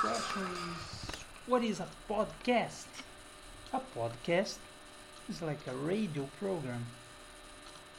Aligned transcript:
question 0.00 0.42
is, 0.42 1.24
what 1.46 1.62
is 1.62 1.80
a 1.80 1.86
podcast? 2.08 2.86
A 3.72 3.80
podcast 3.96 4.58
is 5.28 5.42
like 5.42 5.66
a 5.66 5.74
radio 5.74 6.24
program. 6.38 6.84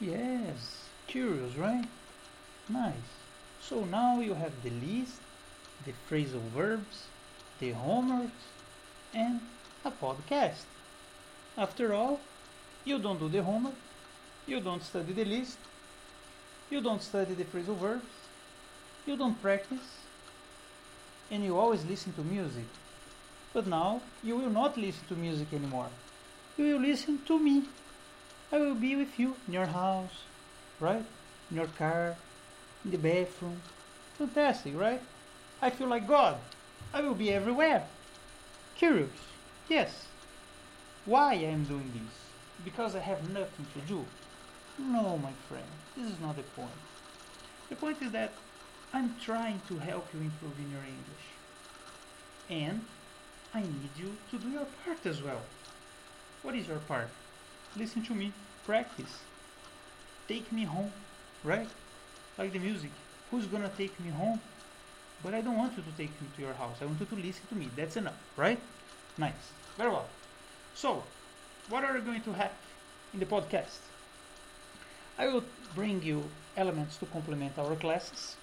Yes, 0.00 0.88
curious, 1.08 1.56
right? 1.56 1.84
Nice. 2.68 3.10
So 3.60 3.84
now 3.84 4.20
you 4.20 4.34
have 4.34 4.52
the 4.62 4.70
list, 4.70 5.20
the 5.84 5.92
phrasal 6.08 6.40
verbs, 6.54 7.08
the 7.58 7.72
homeworks, 7.72 8.44
and 9.12 9.40
a 9.84 9.90
podcast. 9.90 10.64
After 11.56 11.92
all, 11.94 12.20
you 12.84 12.98
don't 12.98 13.18
do 13.18 13.28
the 13.28 13.42
homework, 13.42 13.74
you 14.46 14.60
don't 14.60 14.82
study 14.82 15.12
the 15.12 15.24
list, 15.24 15.58
you 16.70 16.80
don't 16.80 17.02
study 17.02 17.34
the 17.34 17.44
phrasal 17.44 17.76
verbs, 17.76 18.14
you 19.06 19.16
don't 19.16 19.40
practice, 19.42 20.07
and 21.30 21.44
you 21.44 21.58
always 21.58 21.84
listen 21.84 22.12
to 22.14 22.22
music. 22.22 22.64
But 23.52 23.66
now 23.66 24.00
you 24.22 24.36
will 24.36 24.50
not 24.50 24.76
listen 24.76 25.02
to 25.08 25.14
music 25.14 25.52
anymore. 25.52 25.88
You 26.56 26.74
will 26.74 26.80
listen 26.80 27.18
to 27.26 27.38
me. 27.38 27.64
I 28.52 28.58
will 28.58 28.74
be 28.74 28.96
with 28.96 29.18
you 29.18 29.36
in 29.46 29.54
your 29.54 29.66
house, 29.66 30.22
right? 30.80 31.04
In 31.50 31.56
your 31.56 31.66
car, 31.66 32.16
in 32.84 32.90
the 32.90 32.98
bathroom. 32.98 33.60
Fantastic, 34.16 34.76
right? 34.76 35.00
I 35.60 35.70
feel 35.70 35.88
like 35.88 36.06
God. 36.06 36.36
I 36.92 37.02
will 37.02 37.14
be 37.14 37.30
everywhere. 37.30 37.84
Curious, 38.76 39.10
yes. 39.68 40.06
Why 41.04 41.32
I 41.32 41.52
am 41.52 41.64
doing 41.64 41.90
this? 41.92 42.14
Because 42.64 42.94
I 42.94 43.00
have 43.00 43.28
nothing 43.30 43.66
to 43.74 43.80
do? 43.86 44.04
No, 44.78 45.18
my 45.18 45.32
friend, 45.48 45.64
this 45.96 46.12
is 46.12 46.20
not 46.20 46.36
the 46.36 46.42
point. 46.42 46.70
The 47.68 47.76
point 47.76 48.00
is 48.00 48.12
that 48.12 48.32
I'm 48.92 49.14
trying 49.20 49.60
to 49.68 49.78
help 49.78 50.06
you 50.14 50.20
improve 50.20 50.58
in 50.58 50.70
your 50.70 50.80
English. 50.80 51.26
And 52.48 52.84
I 53.54 53.60
need 53.60 53.90
you 53.96 54.16
to 54.30 54.38
do 54.38 54.50
your 54.50 54.66
part 54.84 55.04
as 55.04 55.22
well. 55.22 55.42
What 56.42 56.54
is 56.54 56.68
your 56.68 56.78
part? 56.78 57.08
Listen 57.76 58.02
to 58.04 58.14
me, 58.14 58.32
practice. 58.64 59.18
Take 60.26 60.50
me 60.52 60.64
home, 60.64 60.92
right? 61.44 61.68
Like 62.38 62.52
the 62.52 62.58
music. 62.58 62.90
Who's 63.30 63.46
gonna 63.46 63.70
take 63.76 63.98
me 64.00 64.10
home? 64.10 64.40
But 65.22 65.34
I 65.34 65.40
don't 65.40 65.56
want 65.56 65.76
you 65.76 65.82
to 65.82 65.90
take 65.96 66.10
me 66.22 66.28
to 66.36 66.42
your 66.42 66.54
house. 66.54 66.76
I 66.80 66.86
want 66.86 67.00
you 67.00 67.06
to 67.06 67.16
listen 67.16 67.42
to 67.48 67.54
me. 67.56 67.68
That's 67.76 67.96
enough, 67.96 68.18
right? 68.36 68.60
Nice. 69.18 69.52
Very 69.76 69.90
well. 69.90 70.08
So, 70.74 71.02
what 71.68 71.84
are 71.84 71.92
we 71.92 72.00
going 72.00 72.22
to 72.22 72.32
have 72.32 72.52
in 73.12 73.20
the 73.20 73.26
podcast? 73.26 73.80
I 75.18 75.26
will 75.26 75.44
bring 75.74 76.02
you 76.02 76.24
elements 76.56 76.96
to 76.98 77.06
complement 77.06 77.58
our 77.58 77.74
classes, 77.74 78.36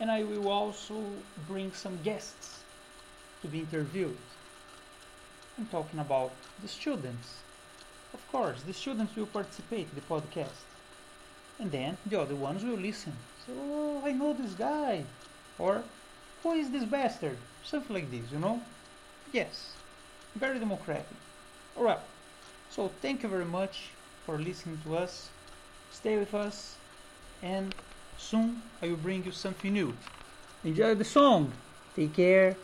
and 0.00 0.10
I 0.10 0.22
will 0.22 0.48
also 0.48 1.02
bring 1.48 1.72
some 1.72 1.98
guests 2.02 2.60
to 3.42 3.48
be 3.48 3.60
interviewed. 3.60 4.16
I'm 5.58 5.66
talking 5.66 6.00
about 6.00 6.32
the 6.60 6.68
students. 6.68 7.38
Of 8.12 8.20
course, 8.30 8.62
the 8.62 8.72
students 8.72 9.16
will 9.16 9.26
participate 9.26 9.88
in 9.88 9.94
the 9.94 10.00
podcast, 10.02 10.64
and 11.58 11.70
then 11.70 11.96
the 12.06 12.20
other 12.20 12.34
ones 12.34 12.64
will 12.64 12.76
listen. 12.76 13.12
So, 13.46 13.52
oh, 13.56 14.02
I 14.04 14.12
know 14.12 14.32
this 14.32 14.52
guy, 14.52 15.04
or 15.58 15.82
who 16.42 16.52
is 16.52 16.70
this 16.70 16.84
bastard? 16.84 17.38
Something 17.64 17.94
like 17.94 18.10
this, 18.10 18.30
you 18.30 18.38
know? 18.38 18.60
Yes, 19.32 19.72
very 20.34 20.58
democratic. 20.58 21.06
Alright, 21.76 22.00
so 22.70 22.90
thank 23.00 23.22
you 23.22 23.28
very 23.28 23.44
much 23.44 23.90
for 24.24 24.38
listening 24.38 24.78
to 24.84 24.96
us. 24.96 25.30
Stay 25.90 26.16
with 26.18 26.34
us, 26.34 26.76
and 27.42 27.74
soon 28.18 28.62
I 28.82 28.88
will 28.88 28.96
bring 28.96 29.24
you 29.24 29.32
something 29.32 29.72
new. 29.72 29.94
Enjoy 30.64 30.94
the 30.94 31.04
song. 31.04 31.52
Take 31.94 32.14
care. 32.14 32.56